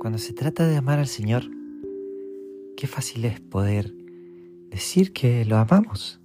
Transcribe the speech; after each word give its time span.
cuando 0.00 0.18
se 0.18 0.32
trata 0.32 0.66
de 0.66 0.78
amar 0.78 0.98
al 0.98 1.06
Señor, 1.06 1.44
qué 2.74 2.86
fácil 2.86 3.22
es 3.26 3.38
poder 3.38 3.94
decir 4.70 5.12
que 5.12 5.44
lo 5.44 5.58
amamos. 5.58 6.22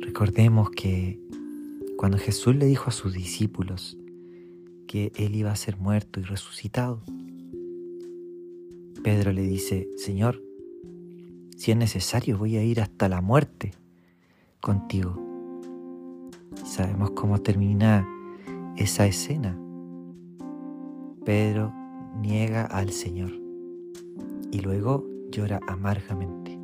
Recordemos 0.00 0.70
que 0.70 1.20
cuando 1.98 2.16
Jesús 2.16 2.56
le 2.56 2.64
dijo 2.64 2.88
a 2.88 2.92
sus 2.92 3.12
discípulos 3.12 3.98
que 4.88 5.12
Él 5.16 5.36
iba 5.36 5.52
a 5.52 5.56
ser 5.56 5.76
muerto 5.76 6.18
y 6.18 6.22
resucitado, 6.22 7.02
Pedro 9.04 9.32
le 9.32 9.42
dice, 9.42 9.90
Señor, 9.98 10.42
si 11.58 11.72
es 11.72 11.76
necesario 11.76 12.38
voy 12.38 12.56
a 12.56 12.64
ir 12.64 12.80
hasta 12.80 13.10
la 13.10 13.20
muerte 13.20 13.72
contigo. 14.62 15.14
Sabemos 16.64 17.10
cómo 17.10 17.42
termina 17.42 18.08
esa 18.78 19.06
escena. 19.06 19.58
Pedro 21.26 21.79
niega 22.20 22.64
al 22.64 22.90
Señor 22.90 23.32
y 24.52 24.60
luego 24.60 25.06
llora 25.30 25.60
amargamente. 25.66 26.58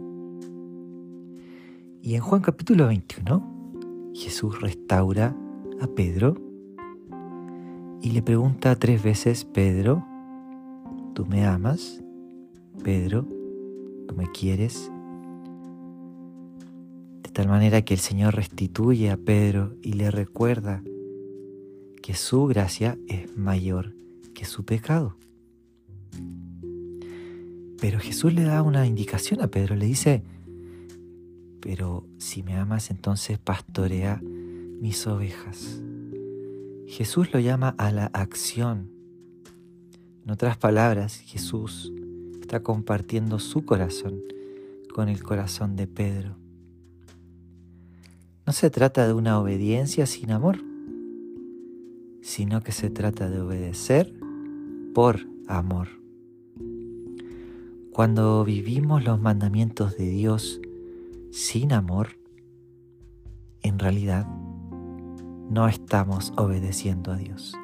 Y 2.03 2.15
en 2.15 2.21
Juan 2.21 2.43
capítulo 2.43 2.87
21, 2.87 4.13
Jesús 4.15 4.61
restaura 4.61 5.35
a 5.81 5.87
Pedro 5.87 6.37
y 8.03 8.11
le 8.11 8.23
pregunta 8.23 8.77
tres 8.77 9.03
veces, 9.03 9.45
Pedro, 9.45 10.05
¿tú 11.15 11.27
me 11.27 11.45
amas? 11.47 12.03
Pedro, 12.85 13.27
¿tú 14.07 14.15
me 14.15 14.31
quieres? 14.31 14.93
De 17.23 17.31
tal 17.31 17.49
manera 17.49 17.83
que 17.83 17.95
el 17.95 18.01
Señor 18.01 18.35
restituye 18.35 19.11
a 19.11 19.17
Pedro 19.17 19.75
y 19.83 19.95
le 19.95 20.11
recuerda 20.11 20.83
que 22.03 22.15
su 22.15 22.47
gracia 22.47 22.99
es 23.09 23.37
mayor 23.37 23.95
que 24.37 24.45
su 24.45 24.65
pecado. 24.65 25.17
Pero 27.81 27.99
Jesús 28.01 28.33
le 28.33 28.43
da 28.43 28.63
una 28.63 28.87
indicación 28.87 29.43
a 29.43 29.49
Pedro, 29.49 29.77
le 29.77 29.87
dice, 29.87 30.23
pero 31.61 32.07
si 32.19 32.43
me 32.43 32.57
amas 32.57 32.91
entonces 32.91 33.39
pastorea 33.39 34.21
mis 34.23 35.07
ovejas. 35.07 35.81
Jesús 36.87 37.33
lo 37.33 37.41
llama 37.41 37.75
a 37.77 37.91
la 37.91 38.07
acción. 38.07 38.91
En 40.25 40.31
otras 40.31 40.57
palabras, 40.57 41.17
Jesús 41.19 41.93
está 42.41 42.63
compartiendo 42.63 43.39
su 43.39 43.65
corazón 43.65 44.23
con 44.95 45.09
el 45.09 45.23
corazón 45.23 45.77
de 45.77 45.87
Pedro. 45.87 46.37
No 48.47 48.53
se 48.53 48.71
trata 48.71 49.07
de 49.07 49.13
una 49.13 49.41
obediencia 49.41 50.07
sin 50.07 50.31
amor, 50.31 50.59
sino 52.23 52.63
que 52.63 52.71
se 52.71 52.91
trata 52.91 53.29
de 53.29 53.41
obedecer 53.41 54.15
por 54.95 55.27
amor. 55.49 55.89
Cuando 57.97 58.45
vivimos 58.45 59.03
los 59.05 59.23
mandamientos 59.23 59.97
de 59.97 60.11
Dios 60.11 60.61
sin 61.31 61.73
amor, 61.73 62.09
en 63.63 63.79
realidad 63.79 64.27
no 65.49 65.67
estamos 65.67 66.35
obedeciendo 66.37 67.11
a 67.11 67.17
Dios. 67.17 67.55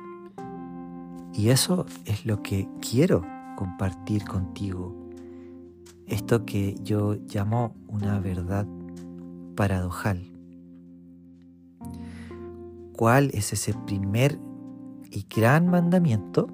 Y 1.34 1.50
eso 1.50 1.84
es 2.06 2.24
lo 2.24 2.42
que 2.42 2.66
quiero 2.80 3.26
compartir 3.56 4.24
contigo 4.24 4.96
esto 6.06 6.46
que 6.46 6.76
yo 6.82 7.18
llamo 7.26 7.74
una 7.88 8.18
verdad 8.18 8.66
paradojal. 9.54 10.32
¿Cuál 12.96 13.30
es 13.34 13.52
ese 13.52 13.74
primer 13.74 14.38
y 15.10 15.26
gran 15.28 15.68
mandamiento? 15.68 16.48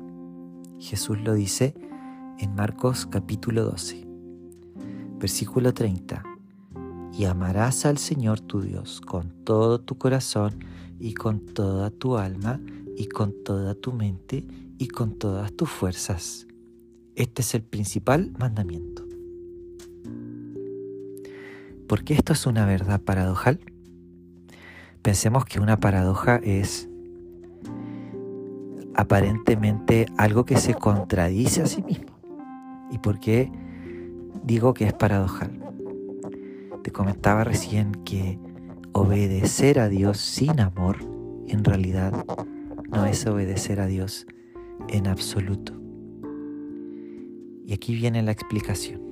Jesús 0.81 1.21
lo 1.21 1.35
dice 1.35 1.88
en 2.39 2.55
Marcos 2.55 3.07
capítulo 3.07 3.65
12, 3.65 4.07
versículo 5.19 5.75
30. 5.75 6.23
Y 7.13 7.25
amarás 7.25 7.85
al 7.87 7.99
Señor 7.99 8.41
tu 8.41 8.61
Dios 8.61 9.01
con 9.01 9.45
todo 9.45 9.81
tu 9.81 9.99
corazón 9.99 10.65
y 10.99 11.15
con 11.15 11.41
toda 11.41 11.91
tu 11.91 12.17
alma 12.17 12.61
y 12.97 13.07
con 13.07 13.35
toda 13.45 13.75
tu 13.75 13.93
mente 13.93 14.47
y 14.79 14.89
con 14.89 15.19
todas 15.19 15.53
tus 15.53 15.69
fuerzas 15.69 16.49
este 17.19 17.43
es 17.43 17.53
el 17.57 17.63
principal 17.63 18.33
mandamiento. 18.39 19.05
¿Por 21.89 22.05
qué 22.05 22.15
esto 22.15 22.33
es 22.33 22.47
una 22.47 22.65
verdad 22.65 23.01
paradojal? 23.01 23.59
Pensemos 25.03 25.45
que 25.45 25.59
una 25.59 25.81
paradoja 25.81 26.37
es 26.37 26.89
aparentemente 28.95 30.07
algo 30.17 30.45
que 30.45 30.59
se 30.59 30.75
contradice 30.75 31.63
a 31.63 31.67
sí 31.67 31.83
mismo. 31.83 32.18
¿Y 32.91 32.99
por 32.99 33.21
qué 33.21 33.51
digo 34.45 34.75
que 34.75 34.87
es 34.87 34.93
paradojal? 34.93 35.51
Te 36.83 36.91
comentaba 36.91 37.45
recién 37.45 37.93
que 38.05 38.39
obedecer 38.93 39.79
a 39.79 39.89
Dios 39.89 40.19
sin 40.19 40.61
amor 40.61 40.99
en 41.49 41.65
realidad 41.65 42.25
no 42.91 43.07
es 43.07 43.27
obedecer 43.27 43.81
a 43.81 43.87
Dios 43.87 44.27
en 44.89 45.07
absoluto. 45.07 45.75
Y 47.67 47.73
aquí 47.73 47.95
viene 47.95 48.23
la 48.23 48.33
explicación. 48.33 49.03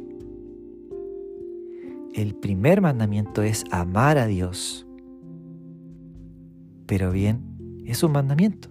El 2.15 2.35
primer 2.35 2.81
mandamiento 2.81 3.43
es 3.43 3.65
amar 3.71 4.17
a 4.17 4.27
Dios. 4.27 4.87
Pero 6.87 7.13
bien, 7.13 7.83
es 7.85 8.03
un 8.03 8.13
mandamiento. 8.13 8.71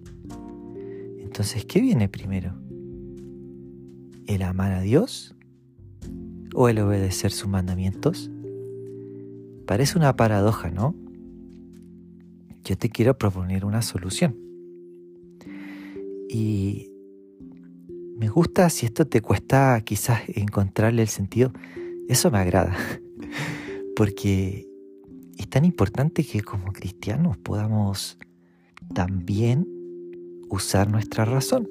Entonces, 1.19 1.65
¿qué 1.65 1.79
viene 1.81 2.09
primero? 2.09 2.55
¿El 4.27 4.41
amar 4.41 4.71
a 4.71 4.81
Dios 4.81 5.35
o 6.53 6.69
el 6.69 6.79
obedecer 6.79 7.31
sus 7.31 7.47
mandamientos? 7.47 8.31
Parece 9.67 9.97
una 9.97 10.15
paradoja, 10.15 10.71
¿no? 10.71 10.95
Yo 12.63 12.77
te 12.77 12.89
quiero 12.89 13.17
proponer 13.17 13.65
una 13.65 13.81
solución. 13.81 14.35
Y 16.29 16.91
me 18.17 18.29
gusta 18.29 18.69
si 18.69 18.85
esto 18.85 19.05
te 19.05 19.21
cuesta 19.21 19.79
quizás 19.85 20.21
encontrarle 20.27 21.03
el 21.03 21.07
sentido. 21.07 21.51
Eso 22.07 22.31
me 22.31 22.39
agrada. 22.39 22.75
Porque 23.95 24.67
es 25.37 25.49
tan 25.49 25.65
importante 25.65 26.23
que 26.23 26.41
como 26.41 26.71
cristianos 26.73 27.37
podamos 27.37 28.17
también 28.93 29.67
usar 30.49 30.89
nuestra 30.89 31.25
razón. 31.25 31.69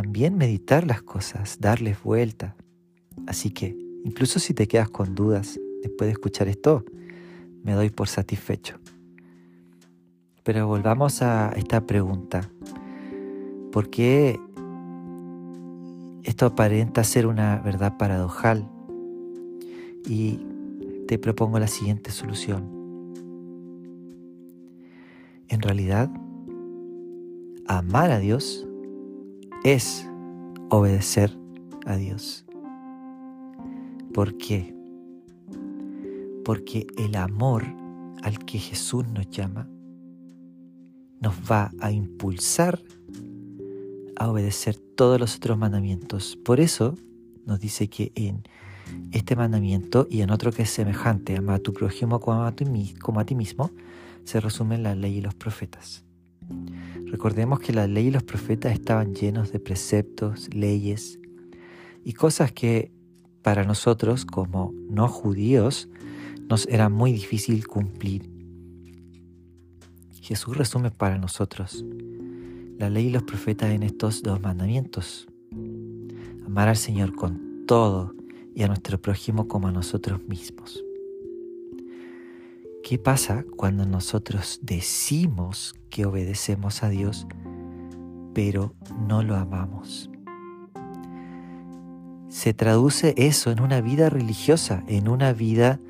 También 0.00 0.38
meditar 0.38 0.86
las 0.86 1.02
cosas, 1.02 1.58
darles 1.60 2.02
vuelta. 2.02 2.56
Así 3.26 3.50
que, 3.50 3.76
incluso 4.02 4.38
si 4.38 4.54
te 4.54 4.66
quedas 4.66 4.88
con 4.88 5.14
dudas 5.14 5.60
después 5.82 6.08
de 6.08 6.12
escuchar 6.12 6.48
esto, 6.48 6.86
me 7.62 7.74
doy 7.74 7.90
por 7.90 8.08
satisfecho. 8.08 8.80
Pero 10.42 10.66
volvamos 10.66 11.20
a 11.20 11.52
esta 11.54 11.86
pregunta. 11.86 12.50
¿Por 13.72 13.90
qué 13.90 14.40
esto 16.22 16.46
aparenta 16.46 17.04
ser 17.04 17.26
una 17.26 17.58
verdad 17.58 17.98
paradojal 17.98 18.66
y 20.08 20.40
te 21.08 21.18
propongo 21.18 21.58
la 21.58 21.68
siguiente 21.68 22.10
solución. 22.10 22.70
En 25.48 25.60
realidad, 25.60 26.10
amar 27.66 28.10
a 28.10 28.18
Dios 28.18 28.66
es 29.64 30.08
obedecer 30.70 31.36
a 31.86 31.96
Dios. 31.96 32.44
¿Por 34.14 34.36
qué? 34.38 34.74
Porque 36.44 36.86
el 36.96 37.16
amor 37.16 37.64
al 38.22 38.38
que 38.44 38.58
Jesús 38.58 39.06
nos 39.08 39.28
llama 39.30 39.68
nos 41.20 41.34
va 41.50 41.70
a 41.80 41.92
impulsar 41.92 42.80
a 44.16 44.30
obedecer 44.30 44.76
todos 44.96 45.20
los 45.20 45.36
otros 45.36 45.58
mandamientos. 45.58 46.36
Por 46.44 46.60
eso 46.60 46.94
nos 47.46 47.60
dice 47.60 47.88
que 47.88 48.12
en 48.14 48.42
este 49.12 49.36
mandamiento 49.36 50.06
y 50.10 50.22
en 50.22 50.30
otro 50.30 50.52
que 50.52 50.62
es 50.62 50.70
semejante, 50.70 51.36
ama 51.36 51.54
a 51.54 51.58
tu 51.58 51.72
prójimo 51.72 52.20
como 52.20 52.42
a, 52.42 52.52
ti 52.54 53.34
mismo, 53.34 53.70
se 54.24 54.40
resumen 54.40 54.82
la 54.82 54.94
ley 54.94 55.18
y 55.18 55.20
los 55.20 55.34
profetas. 55.34 56.04
Recordemos 57.20 57.60
que 57.60 57.74
la 57.74 57.86
ley 57.86 58.06
y 58.06 58.10
los 58.10 58.22
profetas 58.22 58.72
estaban 58.72 59.14
llenos 59.14 59.52
de 59.52 59.60
preceptos, 59.60 60.48
leyes 60.54 61.18
y 62.02 62.14
cosas 62.14 62.50
que 62.50 62.92
para 63.42 63.62
nosotros 63.62 64.24
como 64.24 64.72
no 64.88 65.06
judíos 65.06 65.90
nos 66.48 66.66
era 66.66 66.88
muy 66.88 67.12
difícil 67.12 67.66
cumplir. 67.66 68.30
Jesús 70.22 70.56
resume 70.56 70.90
para 70.90 71.18
nosotros 71.18 71.84
la 72.78 72.88
ley 72.88 73.08
y 73.08 73.10
los 73.10 73.24
profetas 73.24 73.68
en 73.68 73.82
estos 73.82 74.22
dos 74.22 74.40
mandamientos. 74.40 75.28
Amar 76.46 76.68
al 76.68 76.78
Señor 76.78 77.14
con 77.14 77.66
todo 77.66 78.14
y 78.54 78.62
a 78.62 78.68
nuestro 78.68 78.98
prójimo 78.98 79.46
como 79.46 79.68
a 79.68 79.72
nosotros 79.72 80.26
mismos. 80.26 80.82
¿Qué 82.82 82.98
pasa 82.98 83.44
cuando 83.56 83.86
nosotros 83.86 84.60
decimos 84.62 85.74
que 85.90 86.06
obedecemos 86.06 86.82
a 86.82 86.88
Dios, 86.88 87.26
pero 88.34 88.74
no 89.06 89.22
lo 89.22 89.36
amamos? 89.36 90.10
se 92.30 92.54
traduce 92.54 93.12
eso 93.18 93.50
en 93.50 93.60
una 93.60 93.80
vida 93.80 94.08
religiosa, 94.08 94.84
en 94.86 95.08
una 95.08 95.32
vida 95.32 95.80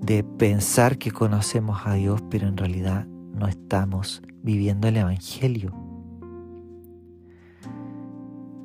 de 0.00 0.24
pensar 0.24 0.96
que 0.98 1.12
conocemos 1.12 1.82
a 1.84 1.92
Dios, 1.92 2.22
pero 2.30 2.48
en 2.48 2.56
realidad 2.56 3.06
no 3.06 3.46
estamos 3.46 4.22
viviendo 4.42 4.88
el 4.88 4.96
Evangelio. 4.96 5.72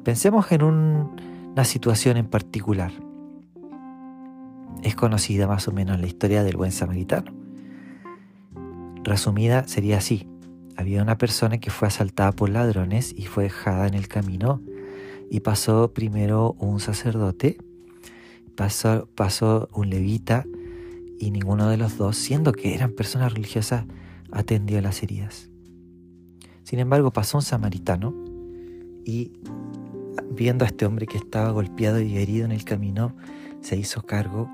Pensemos 0.03 0.51
en 0.51 0.63
una 0.63 1.65
situación 1.65 2.15
en 2.15 2.25
particular. 2.25 2.93
Es 4.81 4.95
conocida 4.95 5.45
más 5.45 5.67
o 5.67 5.73
menos 5.73 5.99
la 5.99 6.07
historia 6.07 6.41
del 6.43 6.55
buen 6.55 6.71
samaritano. 6.71 7.33
Resumida 9.03 9.67
sería 9.67 9.97
así. 9.97 10.27
Había 10.75 11.01
una 11.01 11.17
persona 11.17 11.59
que 11.59 11.71
fue 11.71 11.87
asaltada 11.87 12.31
por 12.31 12.49
ladrones 12.49 13.13
y 13.15 13.25
fue 13.25 13.43
dejada 13.43 13.87
en 13.87 13.93
el 13.93 14.07
camino 14.07 14.61
y 15.29 15.41
pasó 15.41 15.93
primero 15.93 16.55
un 16.59 16.79
sacerdote, 16.79 17.57
pasó, 18.55 19.07
pasó 19.15 19.69
un 19.73 19.89
levita 19.89 20.45
y 21.19 21.31
ninguno 21.31 21.69
de 21.69 21.77
los 21.77 21.97
dos, 21.97 22.17
siendo 22.17 22.51
que 22.53 22.73
eran 22.73 22.93
personas 22.93 23.33
religiosas, 23.33 23.85
atendió 24.31 24.81
las 24.81 25.03
heridas. 25.03 25.49
Sin 26.63 26.79
embargo, 26.79 27.11
pasó 27.11 27.37
un 27.37 27.43
samaritano 27.43 28.13
y 29.05 29.33
viendo 30.31 30.65
a 30.65 30.67
este 30.67 30.85
hombre 30.85 31.07
que 31.07 31.17
estaba 31.17 31.51
golpeado 31.51 31.99
y 31.99 32.17
herido 32.17 32.45
en 32.45 32.51
el 32.51 32.63
camino, 32.63 33.15
se 33.61 33.75
hizo 33.75 34.03
cargo 34.03 34.49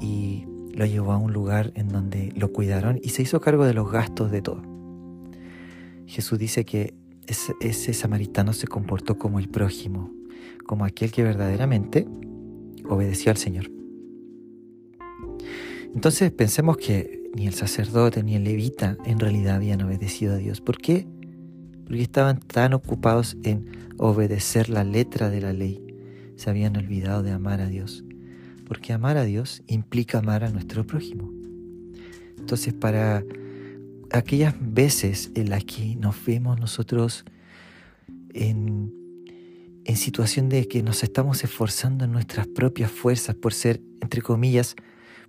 y 0.00 0.46
lo 0.80 0.86
llevó 0.86 1.12
a 1.12 1.18
un 1.18 1.34
lugar 1.34 1.72
en 1.74 1.88
donde 1.88 2.32
lo 2.36 2.54
cuidaron 2.54 2.98
y 3.02 3.10
se 3.10 3.20
hizo 3.20 3.38
cargo 3.38 3.66
de 3.66 3.74
los 3.74 3.92
gastos 3.92 4.30
de 4.30 4.40
todo. 4.40 4.62
Jesús 6.06 6.38
dice 6.38 6.64
que 6.64 6.94
ese, 7.26 7.92
samaritano 7.92 8.54
se 8.54 8.66
comportó 8.66 9.18
como 9.18 9.38
el 9.38 9.50
prójimo, 9.50 10.10
como 10.66 10.86
aquel 10.86 11.12
que 11.12 11.22
verdaderamente 11.22 12.08
obedeció 12.88 13.30
al 13.30 13.36
Señor. 13.36 13.70
Entonces 15.94 16.32
pensemos 16.32 16.78
que 16.78 17.28
ni 17.34 17.46
el 17.46 17.52
sacerdote 17.52 18.22
ni 18.22 18.36
el 18.36 18.44
levita 18.44 18.96
en 19.04 19.18
realidad 19.18 19.56
habían 19.56 19.82
obedecido 19.82 20.32
a 20.32 20.38
Dios. 20.38 20.62
¿Por 20.62 20.78
qué? 20.78 21.06
Porque 21.84 22.00
estaban 22.00 22.40
tan 22.40 22.72
ocupados 22.72 23.36
en 23.42 23.66
obedecer 23.98 24.70
la 24.70 24.82
letra 24.82 25.28
de 25.28 25.42
la 25.42 25.52
ley. 25.52 25.84
Se 26.36 26.48
habían 26.48 26.74
olvidado 26.78 27.22
de 27.22 27.32
amar 27.32 27.60
a 27.60 27.66
Dios. 27.66 28.02
Porque 28.70 28.92
amar 28.92 29.16
a 29.16 29.24
Dios 29.24 29.64
implica 29.66 30.18
amar 30.18 30.44
a 30.44 30.50
nuestro 30.50 30.86
prójimo. 30.86 31.32
Entonces 32.38 32.72
para 32.72 33.24
aquellas 34.12 34.54
veces 34.60 35.32
en 35.34 35.50
las 35.50 35.64
que 35.64 35.96
nos 35.96 36.24
vemos 36.24 36.60
nosotros 36.60 37.24
en, 38.32 38.94
en 39.84 39.96
situación 39.96 40.48
de 40.48 40.68
que 40.68 40.84
nos 40.84 41.02
estamos 41.02 41.42
esforzando 41.42 42.04
en 42.04 42.12
nuestras 42.12 42.46
propias 42.46 42.92
fuerzas 42.92 43.34
por 43.34 43.52
ser, 43.52 43.80
entre 44.00 44.22
comillas, 44.22 44.76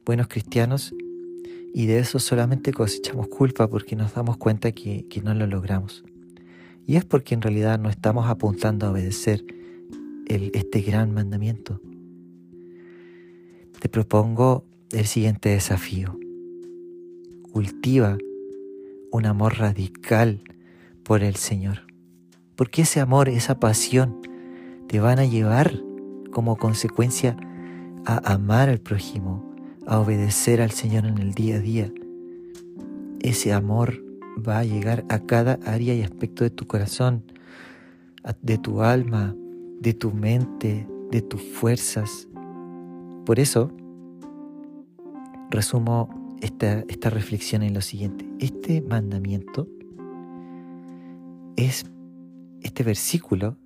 buenos 0.06 0.28
cristianos 0.28 0.94
y 1.74 1.88
de 1.88 1.98
eso 1.98 2.20
solamente 2.20 2.74
cosechamos 2.74 3.28
culpa 3.28 3.68
porque 3.68 3.96
nos 3.96 4.14
damos 4.14 4.38
cuenta 4.38 4.72
que, 4.72 5.06
no 5.24 5.34
lo 5.34 5.48
logramos. 5.48 6.04
Y 6.86 6.98
es 6.98 7.06
porque 7.06 7.34
en 7.34 7.42
realidad 7.42 7.80
no 7.80 7.90
estamos 7.90 8.30
apuntando 8.30 8.86
a 8.86 8.92
obedecer 8.92 9.44
este 10.28 10.82
gran 10.82 11.12
mandamiento. 11.12 11.82
Te 13.82 13.90
propongo 13.90 14.64
el 14.92 15.08
siguiente 15.08 15.50
desafío. 15.50 16.16
Cultiva 17.52 18.16
un 19.12 19.26
amor 19.26 19.58
radical 19.58 20.44
por 21.04 21.24
el 21.24 21.36
Señor. 21.36 21.88
Porque 22.56 22.84
ese 22.84 23.00
amor, 23.00 23.28
esa 23.28 23.60
pasión, 23.60 24.22
te 24.88 25.00
van 25.00 25.18
a 25.18 25.26
llevar 25.26 25.82
como 26.32 26.58
consecuencia 26.58 27.36
a 28.06 28.34
amar 28.34 28.70
al 28.70 28.80
prójimo, 28.82 29.52
a 29.88 30.00
obedecer 30.00 30.62
al 30.62 30.70
Señor 30.70 31.08
en 31.08 31.18
el 31.18 31.34
día 31.34 31.56
a 31.56 31.60
día, 31.60 31.92
ese 33.22 33.52
amor 33.52 34.00
va 34.48 34.60
a 34.60 34.64
llegar 34.64 35.06
a 35.10 35.22
cada 35.22 35.58
área 35.66 35.96
y 35.96 36.04
aspecto 36.04 36.44
de 36.44 36.52
tu 36.52 36.68
corazón, 36.68 37.24
de 38.44 38.60
tu 38.60 38.84
alma, 38.84 39.36
de 39.80 39.96
tu 39.96 40.12
mente, 40.12 40.88
de 41.10 41.24
tus 41.24 41.42
fuerzas. 41.42 42.28
Por 43.26 43.40
eso, 43.40 43.72
resumo 45.52 46.10
esta, 46.42 46.80
esta 46.88 47.10
reflexión 47.10 47.64
en 47.64 47.74
lo 47.74 47.82
siguiente. 47.82 48.28
Este 48.40 48.82
mandamiento 48.82 49.68
es, 51.56 51.86
este 52.62 52.84
versículo, 52.84 53.58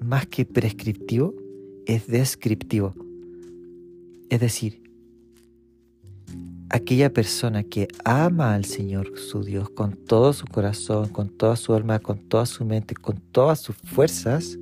más 0.00 0.26
que 0.26 0.44
prescriptivo, 0.44 1.34
es 1.86 2.06
descriptivo. 2.06 2.94
Es 4.28 4.40
decir, 4.40 4.82
aquella 6.68 7.12
persona 7.12 7.62
que 7.62 7.88
ama 8.04 8.54
al 8.54 8.64
Señor 8.64 9.18
su 9.18 9.42
Dios 9.42 9.70
con 9.70 9.96
todo 9.96 10.32
su 10.32 10.46
corazón, 10.46 11.08
con 11.08 11.28
toda 11.28 11.56
su 11.56 11.74
alma, 11.74 11.98
con 11.98 12.18
toda 12.18 12.46
su 12.46 12.64
mente, 12.64 12.94
con 12.94 13.20
todas 13.32 13.60
sus 13.60 13.76
fuerzas, 13.76 14.58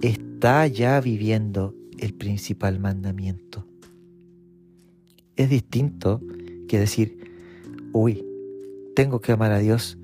está 0.00 0.66
ya 0.66 1.00
viviendo 1.00 1.74
el 2.04 2.12
principal 2.12 2.78
mandamiento. 2.78 3.66
Es 5.36 5.48
distinto 5.48 6.20
que 6.68 6.78
decir, 6.78 7.18
uy, 7.92 8.22
tengo 8.94 9.20
que 9.20 9.32
amar 9.32 9.52
a 9.52 9.58
Dios 9.58 9.98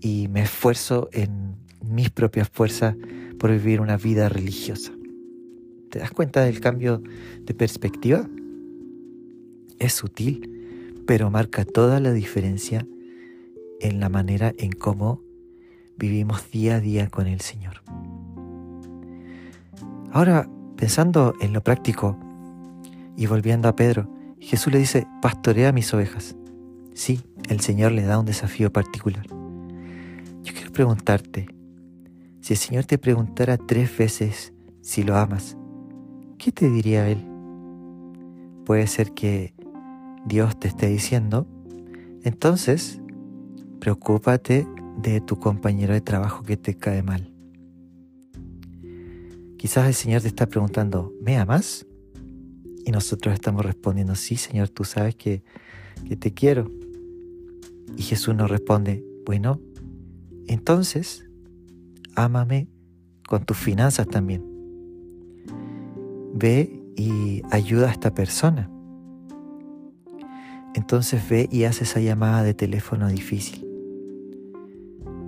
y 0.00 0.28
me 0.28 0.42
esfuerzo 0.42 1.08
en 1.12 1.56
mis 1.82 2.10
propias 2.10 2.50
fuerzas 2.50 2.96
por 3.38 3.50
vivir 3.50 3.80
una 3.80 3.96
vida 3.96 4.28
religiosa. 4.28 4.92
¿Te 5.90 6.00
das 6.00 6.10
cuenta 6.10 6.42
del 6.42 6.60
cambio 6.60 7.02
de 7.40 7.54
perspectiva? 7.54 8.28
Es 9.78 9.94
sutil, 9.94 11.02
pero 11.06 11.30
marca 11.30 11.64
toda 11.64 11.98
la 11.98 12.12
diferencia 12.12 12.86
en 13.80 14.00
la 14.00 14.10
manera 14.10 14.52
en 14.58 14.72
cómo 14.72 15.22
vivimos 15.96 16.50
día 16.50 16.76
a 16.76 16.80
día 16.80 17.08
con 17.08 17.26
el 17.26 17.40
Señor. 17.40 17.82
Ahora, 20.12 20.46
pensando 20.82 21.36
en 21.38 21.52
lo 21.52 21.62
práctico 21.62 22.18
y 23.16 23.26
volviendo 23.26 23.68
a 23.68 23.76
Pedro, 23.76 24.10
Jesús 24.40 24.72
le 24.72 24.80
dice, 24.80 25.06
pastorea 25.20 25.70
mis 25.70 25.94
ovejas. 25.94 26.34
Sí, 26.92 27.20
el 27.48 27.60
Señor 27.60 27.92
le 27.92 28.02
da 28.02 28.18
un 28.18 28.26
desafío 28.26 28.72
particular. 28.72 29.24
Yo 30.42 30.52
quiero 30.52 30.72
preguntarte, 30.72 31.46
si 32.40 32.54
el 32.54 32.58
Señor 32.58 32.84
te 32.86 32.98
preguntara 32.98 33.58
tres 33.58 33.96
veces 33.96 34.54
si 34.80 35.04
lo 35.04 35.16
amas, 35.16 35.56
¿qué 36.36 36.50
te 36.50 36.68
diría 36.68 37.08
Él? 37.08 37.24
Puede 38.66 38.88
ser 38.88 39.12
que 39.12 39.54
Dios 40.26 40.58
te 40.58 40.66
esté 40.66 40.88
diciendo, 40.88 41.46
entonces, 42.24 43.00
preocúpate 43.78 44.66
de 44.96 45.20
tu 45.20 45.38
compañero 45.38 45.94
de 45.94 46.00
trabajo 46.00 46.42
que 46.42 46.56
te 46.56 46.76
cae 46.76 47.04
mal. 47.04 47.31
Quizás 49.62 49.86
el 49.86 49.94
Señor 49.94 50.22
te 50.22 50.26
está 50.26 50.48
preguntando, 50.48 51.14
¿me 51.20 51.36
amas? 51.36 51.86
Y 52.84 52.90
nosotros 52.90 53.32
estamos 53.32 53.64
respondiendo, 53.64 54.16
sí, 54.16 54.34
Señor, 54.34 54.70
tú 54.70 54.82
sabes 54.82 55.14
que, 55.14 55.44
que 56.04 56.16
te 56.16 56.34
quiero. 56.34 56.68
Y 57.96 58.02
Jesús 58.02 58.34
nos 58.34 58.50
responde, 58.50 59.04
bueno, 59.24 59.60
entonces, 60.48 61.24
ámame 62.16 62.66
con 63.28 63.44
tus 63.44 63.56
finanzas 63.56 64.08
también 64.08 64.52
ve 66.34 66.82
y 66.96 67.42
ayuda 67.52 67.88
a 67.88 67.92
esta 67.92 68.12
persona. 68.12 68.68
Entonces 70.74 71.22
ve 71.28 71.48
y 71.52 71.64
hace 71.64 71.84
esa 71.84 72.00
llamada 72.00 72.42
de 72.42 72.52
teléfono 72.52 73.08
difícil. 73.08 73.64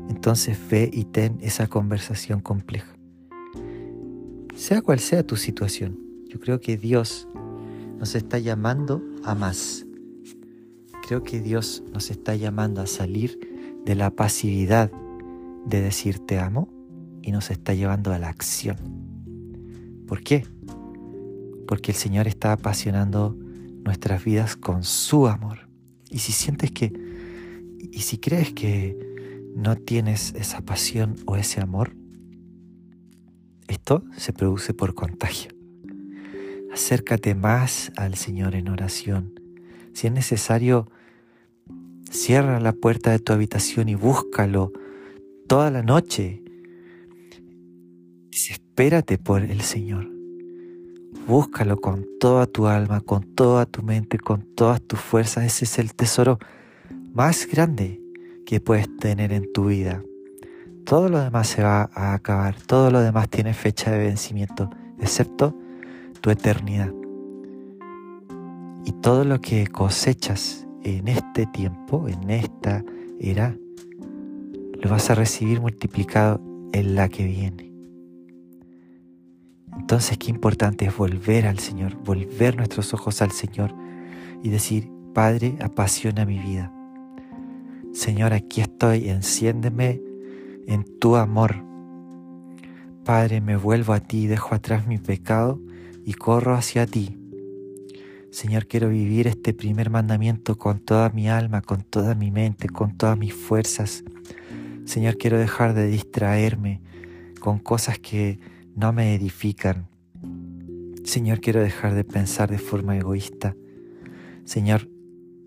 Entonces 0.09 0.59
ve 0.69 0.91
y 0.93 1.05
ten 1.05 1.39
esa 1.41 1.69
conversación 1.69 2.41
compleja. 2.41 2.94
Sea 4.55 4.83
cual 4.83 5.01
sea 5.01 5.27
tu 5.27 5.37
situación, 5.37 5.99
yo 6.29 6.41
creo 6.41 6.61
que 6.61 6.77
Dios 6.77 7.29
nos 7.99 8.15
está 8.15 8.39
llamando 8.39 9.03
a 9.25 9.35
más. 9.35 9.87
Creo 11.07 11.23
que 11.23 11.41
Dios 11.41 11.83
nos 11.93 12.11
está 12.11 12.35
llamando 12.35 12.81
a 12.81 12.87
salir 12.87 13.39
de 13.85 13.95
la 13.95 14.11
pasividad 14.11 14.91
de 15.67 15.81
decir 15.81 16.19
te 16.19 16.39
amo 16.39 16.69
y 17.23 17.33
nos 17.33 17.51
está 17.51 17.75
llevando 17.75 18.13
a 18.13 18.19
la 18.19 18.29
acción. 18.29 18.77
¿Por 20.07 20.23
qué? 20.23 20.45
porque 21.67 21.93
el 21.93 21.97
Señor 21.97 22.29
está 22.29 22.53
apasionando 22.53 23.37
nuestras 23.85 24.25
vidas 24.25 24.57
con 24.57 24.85
su 24.85 25.27
amor. 25.27 25.69
Y 26.11 26.19
si 26.19 26.33
sientes 26.33 26.71
que, 26.71 26.93
y 27.91 28.01
si 28.01 28.19
crees 28.19 28.53
que 28.53 28.97
no 29.57 29.77
tienes 29.77 30.35
esa 30.35 30.61
pasión 30.61 31.17
o 31.27 31.37
ese 31.37 31.61
amor, 31.61 31.95
esto 33.75 34.05
se 34.17 34.33
produce 34.33 34.73
por 34.73 34.95
contagio. 34.95 35.51
Acércate 36.73 37.35
más 37.35 37.93
al 37.97 38.15
Señor 38.15 38.55
en 38.55 38.69
oración. 38.69 39.41
Si 39.93 40.07
es 40.07 40.13
necesario, 40.13 40.89
cierra 42.11 42.61
la 42.61 42.73
puerta 42.73 43.11
de 43.11 43.19
tu 43.19 43.33
habitación 43.33 43.89
y 43.89 43.95
búscalo 43.95 44.73
toda 45.49 45.71
la 45.71 45.83
noche. 45.83 46.43
Desespérate 48.31 49.19
por 49.19 49.43
el 49.43 49.61
Señor. 49.61 50.09
Búscalo 51.27 51.77
con 51.77 52.07
toda 52.21 52.47
tu 52.47 52.67
alma, 52.67 53.01
con 53.01 53.35
toda 53.35 53.67
tu 53.67 53.83
mente, 53.83 54.19
con 54.19 54.43
todas 54.55 54.81
tus 54.83 55.01
fuerzas. 55.01 55.45
Ese 55.45 55.65
es 55.65 55.79
el 55.79 55.95
tesoro 55.95 56.39
más 57.13 57.47
grande 57.47 58.01
que 58.47 58.61
puedes 58.61 58.95
tener 58.99 59.33
en 59.33 59.53
tu 59.53 59.67
vida. 59.67 60.03
Todo 60.85 61.09
lo 61.09 61.19
demás 61.19 61.49
se 61.49 61.63
va 61.63 61.89
a 61.95 62.13
acabar, 62.13 62.57
todo 62.61 62.91
lo 62.91 63.01
demás 63.01 63.31
tiene 63.31 63.55
fecha 63.55 63.91
de 63.91 63.99
vencimiento, 63.99 64.69
excepto 65.01 65.57
tu 66.21 66.31
eternidad. 66.31 66.93
Y 68.85 68.93
todo 69.01 69.25
lo 69.25 69.41
que 69.41 69.67
cosechas 69.67 70.67
en 70.83 71.09
este 71.09 71.47
tiempo, 71.47 72.07
en 72.07 72.29
esta 72.29 72.85
era, 73.19 73.57
lo 74.83 74.91
vas 74.91 75.09
a 75.09 75.15
recibir 75.15 75.63
multiplicado 75.63 76.43
en 76.75 76.95
la 76.95 77.09
que 77.09 77.25
viene. 77.25 77.73
Entonces 79.79 80.19
qué 80.19 80.31
importante 80.31 80.85
es 80.85 80.95
volver 80.95 81.47
al 81.47 81.61
Señor, 81.61 81.97
volver 81.97 82.57
nuestros 82.57 82.93
ojos 82.93 83.23
al 83.23 83.31
Señor 83.31 83.75
y 84.43 84.51
decir, 84.51 84.91
Padre, 85.15 85.57
apasiona 85.63 86.27
mi 86.27 86.39
vida. 86.39 86.71
Señor, 87.93 88.35
aquí 88.35 88.61
estoy, 88.61 89.09
enciéndeme 89.09 90.14
en 90.67 90.85
tu 90.99 91.17
amor. 91.17 91.65
Padre, 93.05 93.41
me 93.41 93.57
vuelvo 93.57 93.93
a 93.93 94.01
ti, 94.01 94.27
dejo 94.27 94.55
atrás 94.55 94.87
mi 94.87 94.99
pecado 94.99 95.61
y 96.05 96.15
corro 96.15 96.55
hacia 96.55 96.87
ti. 96.87 97.19
Señor, 98.31 98.67
quiero 98.67 98.89
vivir 98.89 99.29
este 99.29 99.55
primer 99.55 99.91
mandamiento 99.91 100.57
con 100.57 100.81
toda 100.81 101.11
mi 101.11 101.29
alma, 101.29 101.63
con 101.63 101.83
toda 101.83 102.15
mi 102.15 102.31
mente, 102.31 102.69
con 102.69 102.97
todas 102.97 103.17
mis 103.17 103.33
fuerzas. 103.33 104.03
Señor, 104.85 105.19
quiero 105.19 105.39
dejar 105.39 105.75
de 105.75 105.87
distraerme 105.87 106.81
con 107.41 107.59
cosas 107.59 107.99
que 107.99 108.41
no 108.75 108.93
me 108.93 109.15
edifican. 109.15 109.87
Señor, 111.05 111.41
quiero 111.41 111.61
dejar 111.61 111.95
de 111.95 112.05
pensar 112.05 112.51
de 112.51 112.59
forma 112.59 112.97
egoísta. 112.97 113.55
Señor, 114.45 114.89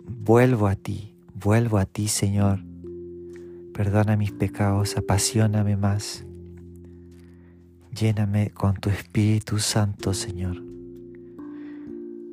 vuelvo 0.06 0.68
a 0.68 0.76
ti, 0.76 1.16
vuelvo 1.34 1.80
a 1.80 1.86
ti, 1.86 2.08
Señor. 2.08 2.67
Perdona 3.78 4.18
mis 4.18 4.32
pecados, 4.32 4.98
apasioname 4.98 5.78
más. 5.78 6.26
Lléname 7.96 8.50
con 8.50 8.74
tu 8.74 8.90
Espíritu 8.90 9.60
Santo, 9.60 10.16
Señor. 10.16 10.64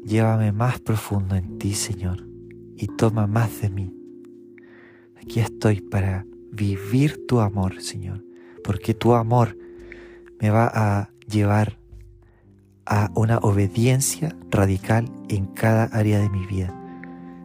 Llévame 0.06 0.52
más 0.52 0.80
profundo 0.80 1.34
en 1.34 1.58
ti, 1.58 1.74
Señor, 1.74 2.26
y 2.78 2.86
toma 2.86 3.26
más 3.26 3.60
de 3.60 3.68
mí. 3.68 3.94
Aquí 5.20 5.40
estoy 5.40 5.82
para 5.82 6.24
vivir 6.50 7.26
tu 7.26 7.40
amor, 7.40 7.82
Señor, 7.82 8.24
porque 8.64 8.94
tu 8.94 9.12
amor 9.12 9.54
me 10.40 10.48
va 10.48 10.70
a 10.72 11.10
llevar 11.30 11.78
a 12.86 13.10
una 13.14 13.36
obediencia 13.36 14.34
radical 14.50 15.12
en 15.28 15.44
cada 15.48 15.84
área 15.92 16.20
de 16.20 16.30
mi 16.30 16.46
vida. 16.46 16.74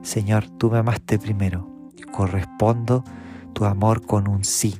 Señor, 0.03 0.49
tú 0.51 0.71
me 0.71 0.77
amaste 0.77 1.19
primero. 1.19 1.67
Correspondo 2.13 3.03
tu 3.59 3.65
amor 3.65 4.05
con 4.05 4.29
un 4.29 4.45
sí. 4.45 4.75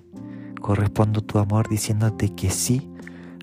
Correspondo 0.61 1.19
tu 1.19 1.37
amor 1.37 1.67
diciéndote 1.67 2.33
que 2.33 2.49
sí 2.49 2.89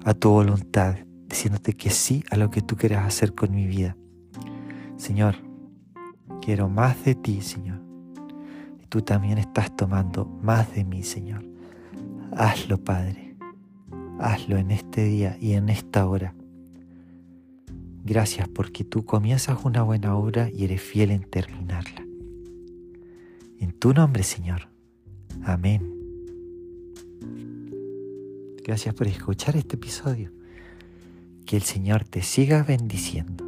a 0.03 0.15
tu 0.15 0.31
voluntad, 0.31 0.97
diciéndote 1.29 1.75
que 1.75 1.91
sí 1.91 2.25
a 2.31 2.39
lo 2.39 2.51
que 2.51 2.63
tú 2.63 2.75
quieras 2.75 3.07
hacer 3.07 3.35
con 3.35 3.55
mi 3.55 3.67
vida. 3.67 3.99
Señor, 4.97 5.37
quiero 6.41 6.71
más 6.71 7.05
de 7.05 7.17
ti, 7.17 7.43
Señor. 7.43 7.83
Y 8.83 8.87
tú 8.87 9.03
también 9.03 9.37
estás 9.37 9.77
tomando 9.77 10.25
más 10.25 10.75
de 10.75 10.85
mí, 10.85 11.03
Señor. 11.03 11.45
Hazlo, 12.35 12.83
Padre. 12.83 13.37
Hazlo 14.19 14.57
en 14.57 14.71
este 14.71 15.05
día 15.05 15.37
y 15.39 15.53
en 15.53 15.69
esta 15.69 16.07
hora. 16.07 16.35
Gracias 18.05 18.49
porque 18.49 18.85
tú 18.85 19.05
comienzas 19.05 19.67
una 19.67 19.83
buena 19.83 20.17
obra 20.17 20.49
y 20.49 20.65
eres 20.65 20.81
fiel 20.81 21.11
en 21.11 21.29
terminarla. 21.29 22.07
En 23.61 23.73
tu 23.79 23.93
nombre, 23.93 24.23
Señor. 24.23 24.75
Amén. 25.45 25.93
Gracias 28.65 28.95
por 28.95 29.07
escuchar 29.07 29.57
este 29.57 29.77
episodio. 29.77 30.33
Que 31.45 31.57
el 31.57 31.63
Señor 31.63 32.05
te 32.05 32.23
siga 32.23 32.65
bendiciendo. 32.65 33.46